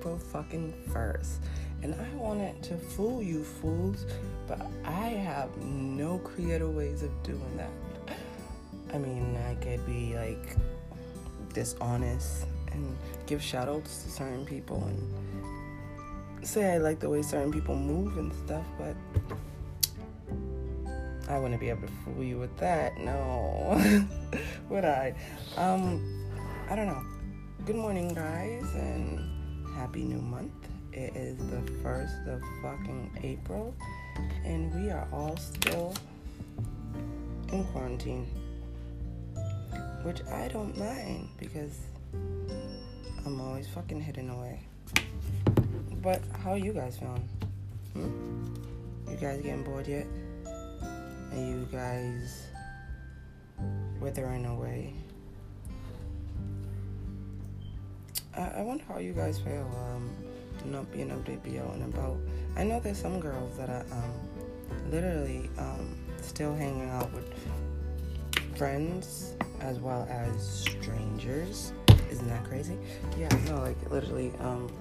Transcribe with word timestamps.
April 0.00 0.16
fucking 0.16 0.72
1st. 0.94 1.36
And 1.82 1.94
I 1.94 2.16
wanted 2.16 2.62
to 2.62 2.76
fool 2.78 3.22
you 3.22 3.44
fools, 3.44 4.06
but 4.48 4.58
I 4.82 5.08
have 5.08 5.54
no 5.58 6.16
creative 6.18 6.74
ways 6.74 7.02
of 7.02 7.10
doing 7.22 7.56
that. 7.58 8.16
I 8.94 8.98
mean, 8.98 9.36
I 9.36 9.54
could 9.56 9.84
be 9.84 10.14
like 10.14 10.56
dishonest 11.52 12.46
and 12.72 12.96
give 13.26 13.42
shout 13.42 13.68
outs 13.68 14.04
to 14.04 14.10
certain 14.10 14.46
people 14.46 14.82
and 14.86 16.46
say 16.46 16.72
I 16.74 16.78
like 16.78 16.98
the 16.98 17.10
way 17.10 17.20
certain 17.20 17.52
people 17.52 17.76
move 17.76 18.16
and 18.16 18.32
stuff, 18.46 18.64
but 18.78 18.96
I 21.28 21.38
wouldn't 21.38 21.60
be 21.60 21.68
able 21.68 21.82
to 21.82 21.92
fool 22.04 22.24
you 22.24 22.38
with 22.38 22.56
that. 22.56 22.96
No. 22.96 23.78
Would 24.70 24.86
I? 24.86 25.14
Um, 25.58 26.26
I 26.70 26.74
don't 26.74 26.86
know. 26.86 27.02
Good 27.66 27.76
morning, 27.76 28.14
guys, 28.14 28.64
and 28.74 29.39
happy 29.74 30.02
new 30.04 30.20
month. 30.20 30.52
It 30.92 31.14
is 31.16 31.38
the 31.38 31.60
first 31.82 32.26
of 32.26 32.40
fucking 32.62 33.18
April, 33.22 33.74
and 34.44 34.74
we 34.74 34.90
are 34.90 35.06
all 35.12 35.36
still 35.36 35.94
in 37.52 37.64
quarantine, 37.66 38.26
which 40.02 40.22
I 40.26 40.48
don't 40.48 40.76
mind 40.76 41.28
because 41.38 41.78
I'm 43.24 43.40
always 43.40 43.68
fucking 43.68 44.00
hidden 44.00 44.30
away. 44.30 44.60
But 46.02 46.22
how 46.42 46.52
are 46.52 46.58
you 46.58 46.72
guys 46.72 46.96
feeling? 46.96 47.28
Hmm? 47.92 49.10
You 49.10 49.16
guys 49.16 49.40
getting 49.42 49.62
bored 49.62 49.86
yet? 49.86 50.06
Are 51.32 51.38
you 51.38 51.68
guys 51.70 52.46
withering 54.00 54.46
away? 54.46 54.94
I, 58.40 58.60
I 58.60 58.62
wonder 58.62 58.84
how 58.88 58.98
you 58.98 59.12
guys 59.12 59.38
feel 59.38 59.70
um, 59.76 60.10
not 60.64 60.90
being 60.90 61.10
able 61.10 61.22
to 61.24 61.36
be 61.36 61.58
out 61.58 61.74
and 61.74 61.94
about. 61.94 62.16
I 62.56 62.64
know 62.64 62.80
there's 62.80 62.98
some 62.98 63.20
girls 63.20 63.56
that 63.58 63.68
are 63.68 63.84
um, 63.92 64.90
literally 64.90 65.50
um, 65.58 65.96
still 66.22 66.54
hanging 66.54 66.88
out 66.88 67.12
with 67.12 67.32
friends 68.56 69.34
as 69.60 69.78
well 69.78 70.08
as 70.10 70.64
strangers. 70.68 71.72
Isn't 72.10 72.28
that 72.28 72.44
crazy? 72.44 72.76
Yeah, 73.18 73.28
no, 73.46 73.60
like 73.60 73.90
literally. 73.90 74.32
Um, 74.40 74.72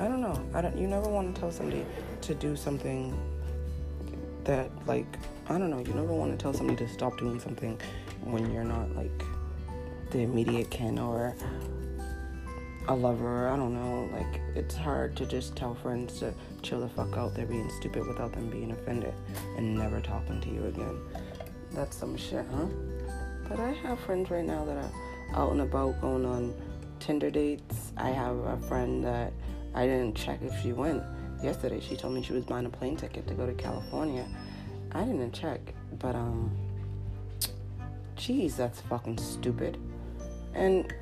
I 0.00 0.08
don't 0.08 0.20
know. 0.20 0.40
I 0.54 0.60
don't. 0.60 0.76
You 0.76 0.86
never 0.86 1.08
want 1.08 1.34
to 1.34 1.40
tell 1.40 1.52
somebody 1.52 1.84
to 2.22 2.34
do 2.34 2.56
something 2.56 3.16
that 4.44 4.70
like 4.86 5.06
I 5.48 5.58
don't 5.58 5.70
know, 5.70 5.80
you 5.80 5.92
never 5.94 6.12
want 6.12 6.32
to 6.32 6.38
tell 6.38 6.52
somebody 6.52 6.84
to 6.86 6.92
stop 6.92 7.18
doing 7.18 7.38
something 7.40 7.78
when 8.22 8.50
you're 8.52 8.64
not 8.64 8.94
like 8.96 9.22
the 10.10 10.20
immediate 10.20 10.70
kin 10.70 10.98
or 10.98 11.34
a 12.88 12.94
lover. 12.94 13.48
I 13.48 13.56
don't 13.56 13.74
know. 13.74 14.08
Like 14.12 14.40
it's 14.54 14.74
hard 14.74 15.16
to 15.16 15.26
just 15.26 15.56
tell 15.56 15.74
friends 15.74 16.18
to 16.20 16.34
chill 16.62 16.80
the 16.80 16.88
fuck 16.88 17.16
out. 17.16 17.34
They're 17.34 17.46
being 17.46 17.70
stupid 17.70 18.06
without 18.06 18.32
them 18.32 18.50
being 18.50 18.72
offended 18.72 19.14
and 19.56 19.74
never 19.74 20.00
talking 20.00 20.40
to 20.40 20.48
you 20.48 20.64
again. 20.66 21.00
That's 21.72 21.96
some 21.96 22.16
shit, 22.16 22.44
huh? 22.54 22.66
But 23.48 23.60
I 23.60 23.72
have 23.72 24.00
friends 24.00 24.30
right 24.30 24.44
now 24.44 24.64
that 24.64 24.76
are 24.76 24.92
out 25.34 25.52
and 25.52 25.60
about 25.60 26.00
going 26.00 26.24
on 26.24 26.54
Tinder 27.00 27.30
dates. 27.30 27.92
I 27.96 28.10
have 28.10 28.36
a 28.36 28.56
friend 28.68 29.04
that 29.04 29.32
I 29.74 29.86
didn't 29.86 30.14
check 30.14 30.40
if 30.42 30.58
she 30.62 30.72
went 30.72 31.02
yesterday. 31.42 31.80
She 31.80 31.96
told 31.96 32.14
me 32.14 32.22
she 32.22 32.32
was 32.32 32.44
buying 32.44 32.66
a 32.66 32.70
plane 32.70 32.96
ticket 32.96 33.26
to 33.26 33.34
go 33.34 33.46
to 33.46 33.54
California 33.54 34.26
I 34.94 35.02
didn't 35.02 35.32
check, 35.32 35.60
but 35.98 36.14
um, 36.14 36.56
geez, 38.14 38.56
that's 38.56 38.80
fucking 38.82 39.18
stupid, 39.18 39.76
and 40.54 40.94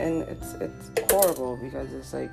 and 0.00 0.22
it's 0.22 0.54
it's 0.54 0.90
horrible 1.10 1.56
because 1.56 1.92
it's 1.92 2.12
like 2.12 2.30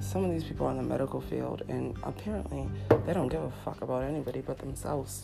some 0.00 0.24
of 0.24 0.30
these 0.30 0.44
people 0.44 0.66
are 0.66 0.70
in 0.70 0.76
the 0.76 0.82
medical 0.82 1.20
field 1.20 1.62
and 1.68 1.96
apparently 2.02 2.68
they 3.06 3.14
don't 3.14 3.28
give 3.28 3.42
a 3.42 3.50
fuck 3.64 3.80
about 3.80 4.04
anybody 4.04 4.40
but 4.40 4.58
themselves. 4.58 5.22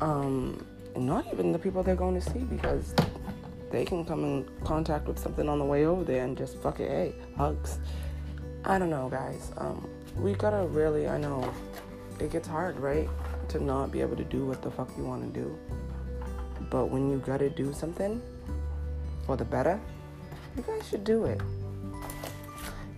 Um, 0.00 0.66
not 0.96 1.26
even 1.32 1.52
the 1.52 1.58
people 1.58 1.82
they're 1.82 1.94
going 1.94 2.20
to 2.20 2.30
see 2.30 2.40
because 2.40 2.94
they 3.70 3.84
can 3.84 4.04
come 4.04 4.24
in 4.24 4.48
contact 4.64 5.06
with 5.06 5.18
something 5.18 5.48
on 5.48 5.58
the 5.58 5.64
way 5.64 5.86
over 5.86 6.02
there 6.02 6.24
and 6.24 6.36
just 6.36 6.56
fuck 6.58 6.80
it, 6.80 6.88
hey, 6.88 7.14
hugs. 7.36 7.78
I 8.64 8.78
don't 8.78 8.90
know, 8.90 9.08
guys. 9.08 9.52
Um, 9.56 9.88
we 10.16 10.34
gotta 10.34 10.66
really, 10.66 11.08
I 11.08 11.18
know 11.18 11.52
it 12.18 12.30
gets 12.30 12.48
hard, 12.48 12.78
right? 12.78 13.08
to 13.52 13.62
not 13.62 13.92
be 13.92 14.00
able 14.00 14.16
to 14.16 14.24
do 14.24 14.46
what 14.46 14.62
the 14.62 14.70
fuck 14.70 14.88
you 14.96 15.04
want 15.04 15.22
to 15.22 15.40
do. 15.40 15.58
But 16.70 16.86
when 16.86 17.10
you 17.10 17.18
gotta 17.18 17.50
do 17.50 17.72
something 17.72 18.20
for 19.26 19.36
the 19.36 19.44
better, 19.44 19.78
you 20.56 20.62
guys 20.62 20.88
should 20.88 21.04
do 21.04 21.24
it. 21.24 21.40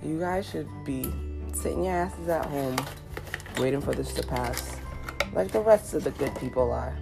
You 0.03 0.19
guys 0.19 0.49
should 0.49 0.69
be 0.85 1.05
sitting 1.53 1.85
your 1.85 1.95
asses 1.95 2.29
at 2.29 2.45
home 2.47 2.77
waiting 3.59 3.81
for 3.81 3.95
this 3.95 4.13
to 4.15 4.27
pass, 4.27 4.77
like 5.33 5.51
the 5.51 5.61
rest 5.61 5.95
of 5.95 6.05
the 6.05 6.11
good 6.13 6.35
people 6.37 6.73
are. 6.73 6.97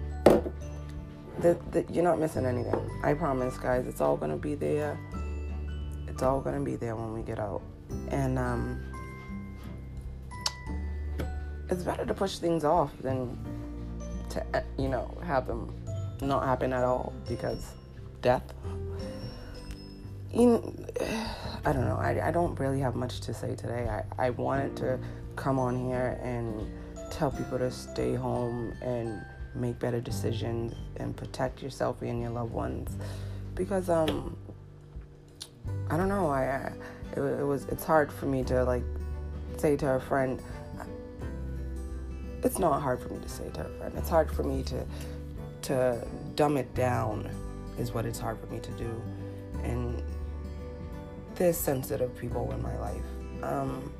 The, 1.39 1.57
the, 1.71 1.83
you're 1.91 2.03
not 2.03 2.19
missing 2.19 2.45
anything. 2.45 2.89
I 3.03 3.13
promise, 3.15 3.57
guys. 3.57 3.87
It's 3.87 4.01
all 4.01 4.15
gonna 4.15 4.37
be 4.37 4.55
there. 4.55 4.97
It's 6.07 6.21
all 6.21 6.39
gonna 6.39 6.61
be 6.61 6.75
there 6.75 6.95
when 6.95 7.13
we 7.13 7.23
get 7.23 7.39
out. 7.39 7.61
And 8.09 8.37
um, 8.37 8.79
it's 11.69 11.83
better 11.83 12.05
to 12.05 12.13
push 12.13 12.37
things 12.37 12.63
off 12.63 12.91
than 13.01 13.37
to 14.29 14.63
you 14.77 14.87
know 14.87 15.17
have 15.23 15.47
them 15.47 15.73
not 16.21 16.45
happen 16.45 16.71
at 16.71 16.83
all 16.83 17.13
because 17.27 17.71
death 18.21 18.53
in, 20.33 20.87
I 21.65 21.71
don't 21.71 21.85
know. 21.85 21.97
I, 21.97 22.27
I 22.27 22.31
don't 22.31 22.59
really 22.59 22.79
have 22.79 22.95
much 22.95 23.21
to 23.21 23.33
say 23.33 23.55
today. 23.55 23.87
I, 23.89 24.27
I 24.27 24.29
wanted 24.31 24.75
to 24.77 24.99
come 25.35 25.59
on 25.59 25.85
here 25.85 26.19
and 26.21 26.69
tell 27.11 27.31
people 27.31 27.57
to 27.59 27.71
stay 27.71 28.15
home 28.15 28.73
and 28.81 29.23
make 29.55 29.79
better 29.79 30.01
decisions 30.01 30.73
and 30.97 31.15
protect 31.15 31.61
yourself 31.61 32.01
and 32.01 32.21
your 32.21 32.31
loved 32.31 32.51
ones 32.51 32.97
because 33.53 33.87
um 33.89 34.35
I 35.89 35.97
don't 35.97 36.09
know. 36.09 36.27
I, 36.27 36.41
I 36.41 36.73
it, 37.15 37.21
it 37.21 37.45
was 37.45 37.65
it's 37.65 37.83
hard 37.83 38.11
for 38.11 38.25
me 38.25 38.43
to 38.45 38.63
like 38.63 38.83
say 39.57 39.77
to 39.77 39.91
a 39.91 39.99
friend 39.99 40.41
it's 42.43 42.59
not 42.59 42.81
hard 42.81 43.01
for 43.01 43.09
me 43.09 43.19
to 43.19 43.29
say 43.29 43.49
to 43.53 43.61
a 43.61 43.69
friend. 43.77 43.93
It's 43.97 44.09
hard 44.09 44.31
for 44.31 44.43
me 44.43 44.63
to 44.63 44.85
to 45.63 46.07
dumb 46.35 46.57
it 46.57 46.73
down 46.75 47.29
is 47.77 47.91
what 47.91 48.05
it's 48.05 48.19
hard 48.19 48.39
for 48.39 48.47
me 48.47 48.59
to 48.59 48.71
do. 48.71 49.01
There's 51.35 51.57
sensitive 51.57 52.15
people 52.17 52.51
in 52.51 52.61
my 52.61 52.77
life. 52.77 53.03
Um, 53.41 53.91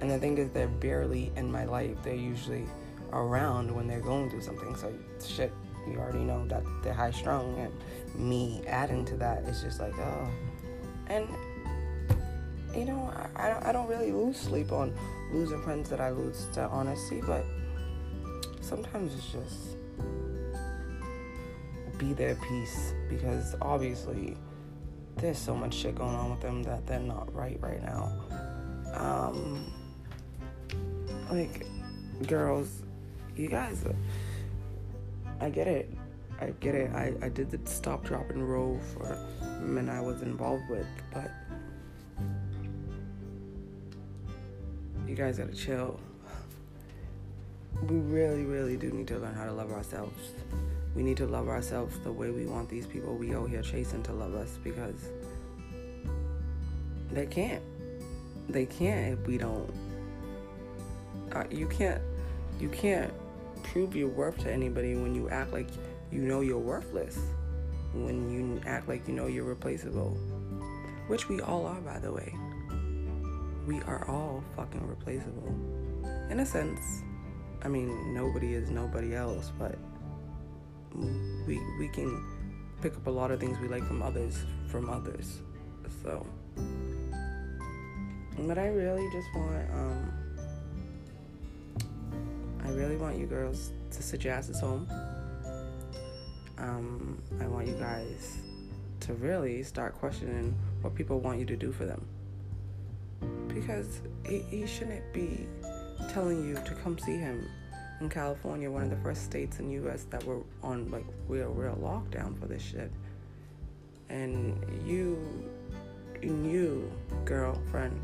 and 0.00 0.10
the 0.10 0.18
thing 0.18 0.36
is 0.38 0.50
they're 0.50 0.66
barely 0.66 1.32
in 1.36 1.50
my 1.50 1.64
life. 1.64 1.96
They're 2.02 2.14
usually 2.14 2.66
around 3.12 3.70
when 3.74 3.86
they're 3.86 4.00
going 4.00 4.30
through 4.30 4.42
something. 4.42 4.74
So 4.76 4.92
shit, 5.24 5.52
you 5.88 5.98
already 5.98 6.24
know 6.24 6.46
that 6.48 6.62
they're 6.82 6.92
high 6.92 7.10
strung 7.10 7.58
and 7.58 7.72
me 8.14 8.62
adding 8.66 9.04
to 9.06 9.16
that 9.18 9.44
is 9.44 9.62
just 9.62 9.80
like, 9.80 9.96
oh. 9.98 10.28
And 11.08 11.28
you 12.74 12.84
know, 12.86 13.12
I, 13.36 13.68
I 13.68 13.72
don't 13.72 13.86
really 13.86 14.12
lose 14.12 14.38
sleep 14.38 14.72
on 14.72 14.94
losing 15.32 15.62
friends 15.62 15.90
that 15.90 16.00
I 16.00 16.10
lose 16.10 16.46
to 16.54 16.62
honesty, 16.62 17.20
but 17.26 17.44
sometimes 18.60 19.14
it's 19.14 19.30
just 19.30 19.76
be 21.98 22.12
their 22.14 22.34
peace 22.36 22.94
because 23.08 23.54
obviously 23.60 24.36
there's 25.16 25.38
so 25.38 25.54
much 25.54 25.74
shit 25.74 25.94
going 25.94 26.14
on 26.14 26.30
with 26.30 26.40
them 26.40 26.62
that 26.64 26.86
they're 26.86 26.98
not 26.98 27.32
right 27.34 27.58
right 27.60 27.82
now. 27.82 28.12
Um, 28.94 29.72
like, 31.30 31.66
girls, 32.26 32.82
you 33.36 33.48
guys, 33.48 33.84
I 35.40 35.50
get 35.50 35.68
it. 35.68 35.90
I 36.40 36.50
get 36.60 36.74
it. 36.74 36.92
I, 36.92 37.14
I 37.22 37.28
did 37.28 37.50
the 37.50 37.60
stop, 37.70 38.04
drop, 38.04 38.30
and 38.30 38.48
roll 38.48 38.80
for 38.92 39.16
men 39.60 39.88
I 39.88 40.00
was 40.00 40.22
involved 40.22 40.68
with, 40.68 40.86
but 41.12 41.30
you 45.06 45.14
guys 45.14 45.38
gotta 45.38 45.54
chill 45.54 46.00
we 47.88 47.96
really, 47.96 48.44
really 48.44 48.76
do 48.76 48.90
need 48.90 49.08
to 49.08 49.18
learn 49.18 49.34
how 49.34 49.44
to 49.44 49.52
love 49.52 49.72
ourselves. 49.72 50.32
We 50.94 51.02
need 51.02 51.16
to 51.18 51.26
love 51.26 51.48
ourselves 51.48 51.98
the 52.00 52.12
way 52.12 52.30
we 52.30 52.46
want 52.46 52.68
these 52.68 52.86
people 52.86 53.14
we 53.14 53.34
out 53.34 53.48
here 53.48 53.62
chasing 53.62 54.02
to 54.04 54.12
love 54.12 54.34
us 54.34 54.58
because 54.62 54.96
they 57.10 57.26
can't. 57.26 57.62
They 58.48 58.66
can't 58.66 59.18
if 59.18 59.26
we 59.26 59.38
don't. 59.38 59.72
Uh, 61.32 61.44
you 61.50 61.66
can't. 61.66 62.02
You 62.60 62.68
can't 62.68 63.12
prove 63.62 63.96
your 63.96 64.08
worth 64.08 64.38
to 64.38 64.52
anybody 64.52 64.94
when 64.94 65.14
you 65.14 65.28
act 65.30 65.52
like 65.52 65.68
you 66.10 66.22
know 66.22 66.40
you're 66.40 66.58
worthless. 66.58 67.18
When 67.94 68.30
you 68.30 68.60
act 68.66 68.88
like 68.88 69.06
you 69.08 69.14
know 69.14 69.26
you're 69.26 69.44
replaceable, 69.44 70.16
which 71.08 71.28
we 71.28 71.40
all 71.40 71.66
are, 71.66 71.80
by 71.80 71.98
the 71.98 72.12
way. 72.12 72.34
We 73.66 73.80
are 73.82 74.06
all 74.08 74.42
fucking 74.56 74.86
replaceable, 74.86 75.54
in 76.30 76.40
a 76.40 76.46
sense 76.46 77.02
I 77.64 77.68
mean, 77.68 78.12
nobody 78.12 78.54
is 78.54 78.70
nobody 78.70 79.14
else, 79.14 79.52
but 79.56 79.78
we 81.78 81.88
can 81.88 82.24
pick 82.80 82.96
up 82.96 83.06
a 83.06 83.10
lot 83.10 83.30
of 83.30 83.40
things 83.40 83.58
we 83.60 83.68
like 83.68 83.84
from 83.84 84.02
others 84.02 84.44
from 84.68 84.88
others. 84.88 85.42
So 86.02 86.26
But 88.38 88.58
I 88.58 88.68
really 88.68 89.08
just 89.12 89.28
want, 89.34 89.70
um, 89.70 90.12
I 92.64 92.70
really 92.70 92.96
want 92.96 93.18
you 93.18 93.26
girls 93.26 93.70
to 93.90 94.02
sit 94.02 94.24
your 94.24 94.32
asses 94.32 94.58
home. 94.58 94.88
Um, 96.58 97.22
I 97.40 97.46
want 97.46 97.66
you 97.66 97.74
guys 97.74 98.38
to 99.00 99.14
really 99.14 99.62
start 99.62 99.94
questioning 99.94 100.54
what 100.80 100.94
people 100.94 101.20
want 101.20 101.38
you 101.38 101.44
to 101.44 101.56
do 101.56 101.72
for 101.72 101.84
them. 101.84 102.04
Because 103.48 104.00
he, 104.26 104.38
he 104.38 104.66
shouldn't 104.66 105.12
be 105.12 105.46
telling 106.10 106.48
you 106.48 106.54
to 106.54 106.74
come 106.82 106.98
see 106.98 107.16
him 107.16 107.48
in 108.02 108.10
California, 108.10 108.70
one 108.70 108.82
of 108.82 108.90
the 108.90 108.96
first 108.96 109.24
states 109.24 109.60
in 109.60 109.70
U.S. 109.70 110.06
that 110.10 110.22
were 110.24 110.40
on 110.62 110.90
like 110.90 111.06
real, 111.28 111.50
real 111.50 111.76
lockdown 111.76 112.38
for 112.38 112.46
this 112.46 112.62
shit. 112.62 112.90
And 114.08 114.58
you, 114.86 115.18
you, 116.20 116.92
girlfriend, 117.24 117.98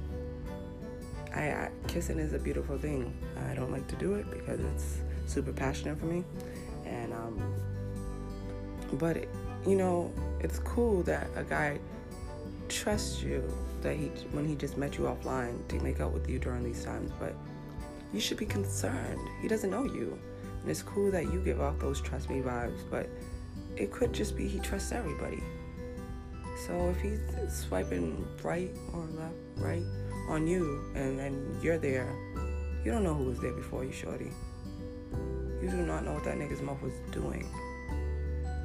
I, 1.34 1.50
I 1.50 1.70
kissing 1.86 2.18
is 2.18 2.32
a 2.32 2.38
beautiful 2.38 2.78
thing. 2.78 3.12
I 3.50 3.54
don't 3.54 3.70
like 3.70 3.86
to 3.88 3.96
do 3.96 4.14
it 4.14 4.30
because 4.30 4.60
it's 4.60 5.00
super 5.26 5.52
passionate 5.52 5.98
for 5.98 6.06
me, 6.06 6.24
and 6.86 7.12
um, 7.12 7.54
but 8.94 9.18
it, 9.18 9.28
you 9.66 9.76
know, 9.76 10.10
it's 10.40 10.60
cool 10.60 11.02
that 11.02 11.26
a 11.36 11.44
guy 11.44 11.78
trusts 12.68 13.22
you 13.22 13.42
that 13.82 13.96
he 13.96 14.06
when 14.32 14.46
he 14.46 14.54
just 14.54 14.78
met 14.78 14.96
you 14.96 15.04
offline 15.04 15.66
to 15.68 15.78
make 15.80 16.00
out 16.00 16.12
with 16.12 16.28
you 16.30 16.38
during 16.38 16.64
these 16.64 16.82
times, 16.84 17.10
but 17.20 17.34
you 18.12 18.20
should 18.20 18.38
be 18.38 18.46
concerned. 18.46 19.20
He 19.40 19.48
doesn't 19.48 19.70
know 19.70 19.84
you. 19.84 20.18
And 20.62 20.70
it's 20.70 20.82
cool 20.82 21.10
that 21.10 21.24
you 21.24 21.40
give 21.40 21.60
off 21.60 21.78
those 21.78 22.00
trust 22.00 22.30
me 22.30 22.40
vibes, 22.40 22.80
but 22.90 23.08
it 23.76 23.92
could 23.92 24.12
just 24.12 24.36
be 24.36 24.48
he 24.48 24.58
trusts 24.58 24.92
everybody. 24.92 25.42
So 26.66 26.90
if 26.90 27.00
he's 27.00 27.20
swiping 27.48 28.26
right 28.42 28.70
or 28.92 29.06
left, 29.16 29.34
right 29.56 29.82
on 30.28 30.46
you, 30.46 30.84
and 30.94 31.18
then 31.18 31.58
you're 31.62 31.78
there, 31.78 32.12
you 32.84 32.90
don't 32.90 33.04
know 33.04 33.14
who 33.14 33.24
was 33.24 33.38
there 33.38 33.52
before 33.52 33.84
you, 33.84 33.92
shorty. 33.92 34.32
You 35.62 35.68
do 35.70 35.76
not 35.76 36.04
know 36.04 36.14
what 36.14 36.24
that 36.24 36.36
nigga's 36.36 36.62
mouth 36.62 36.80
was 36.82 36.94
doing. 37.12 37.48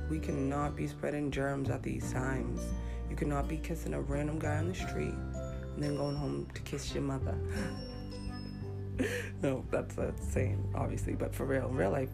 We 0.09 0.19
cannot 0.19 0.75
be 0.75 0.87
spreading 0.87 1.31
germs 1.31 1.69
at 1.69 1.83
these 1.83 2.11
times. 2.11 2.61
You 3.09 3.15
cannot 3.15 3.47
be 3.47 3.57
kissing 3.57 3.93
a 3.93 4.01
random 4.01 4.39
guy 4.39 4.57
on 4.57 4.69
the 4.69 4.75
street 4.75 5.13
and 5.13 5.83
then 5.83 5.95
going 5.95 6.15
home 6.15 6.47
to 6.53 6.61
kiss 6.61 6.93
your 6.93 7.03
mother. 7.03 7.37
no, 9.41 9.65
that's 9.71 9.97
a 9.97 10.13
saying, 10.19 10.71
obviously, 10.75 11.13
but 11.13 11.33
for 11.33 11.45
real, 11.45 11.67
in 11.67 11.75
real 11.75 11.91
life, 11.91 12.09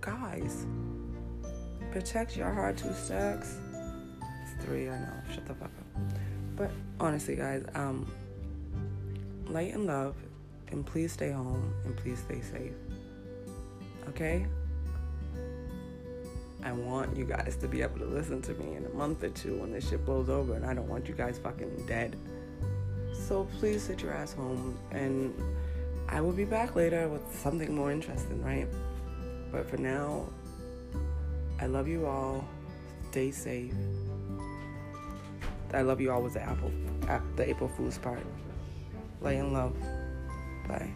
guys, 0.00 0.66
protect 1.90 2.36
your 2.36 2.50
heart 2.50 2.76
to 2.78 2.94
sex. 2.94 3.58
It's 4.42 4.64
three, 4.64 4.88
I 4.88 4.98
know. 4.98 5.12
Shut 5.34 5.46
the 5.46 5.54
fuck 5.54 5.70
up. 5.70 6.02
But 6.56 6.70
honestly, 7.00 7.36
guys, 7.36 7.64
um, 7.74 8.10
light 9.48 9.74
and 9.74 9.86
love, 9.86 10.14
and 10.70 10.84
please 10.84 11.12
stay 11.12 11.30
home 11.30 11.72
and 11.84 11.96
please 11.96 12.18
stay 12.18 12.40
safe. 12.40 12.72
Okay? 14.08 14.46
I 16.64 16.72
want 16.72 17.16
you 17.16 17.24
guys 17.24 17.56
to 17.60 17.68
be 17.68 17.82
able 17.82 17.98
to 17.98 18.06
listen 18.06 18.40
to 18.42 18.54
me 18.54 18.76
in 18.76 18.84
a 18.84 18.88
month 18.90 19.24
or 19.24 19.30
two 19.30 19.56
when 19.58 19.72
this 19.72 19.88
shit 19.88 20.04
blows 20.06 20.28
over, 20.28 20.54
and 20.54 20.64
I 20.64 20.74
don't 20.74 20.88
want 20.88 21.08
you 21.08 21.14
guys 21.14 21.38
fucking 21.38 21.86
dead. 21.86 22.16
So 23.12 23.48
please 23.58 23.82
sit 23.82 24.02
your 24.02 24.12
ass 24.12 24.32
home 24.32 24.78
and 24.90 25.34
I 26.08 26.20
will 26.20 26.32
be 26.32 26.44
back 26.44 26.76
later 26.76 27.08
with 27.08 27.22
something 27.34 27.74
more 27.74 27.90
interesting, 27.90 28.42
right? 28.42 28.68
But 29.50 29.68
for 29.68 29.76
now, 29.76 30.26
I 31.60 31.66
love 31.66 31.88
you 31.88 32.06
all. 32.06 32.44
Stay 33.10 33.30
safe. 33.30 33.74
I 35.74 35.82
love 35.82 36.00
you 36.00 36.10
all 36.10 36.22
was 36.22 36.34
the 36.34 36.42
Apple, 36.42 36.70
the 37.36 37.48
April 37.48 37.70
Fool's 37.76 37.98
part. 37.98 38.24
Lay 39.20 39.38
in 39.38 39.52
love. 39.52 39.74
Bye. 40.68 40.90